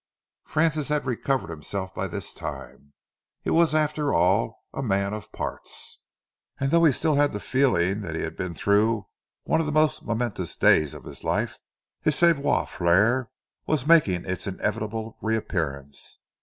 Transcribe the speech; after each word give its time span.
Francis 0.45 0.89
had 0.89 1.05
recovered 1.05 1.51
himself 1.51 1.93
by 1.93 2.07
this 2.07 2.33
time. 2.33 2.91
He 3.43 3.51
was 3.51 3.75
after 3.75 4.11
all 4.11 4.63
a 4.73 4.81
man 4.81 5.13
of 5.13 5.31
parts, 5.31 5.99
and 6.59 6.71
though 6.71 6.85
he 6.85 6.91
still 6.91 7.13
had 7.13 7.33
the 7.33 7.39
feeling 7.39 8.01
that 8.01 8.15
he 8.15 8.23
had 8.23 8.35
been 8.35 8.55
through 8.55 9.05
one 9.43 9.59
of 9.59 9.67
the 9.67 9.71
most 9.71 10.03
momentous 10.03 10.57
days 10.57 10.95
of 10.95 11.03
his 11.03 11.23
life, 11.23 11.59
his 12.01 12.15
savoir 12.15 12.65
faire 12.65 13.29
was 13.67 13.85
making 13.85 14.25
its 14.25 14.47
inevitable 14.47 15.19
reappearance. 15.21 16.17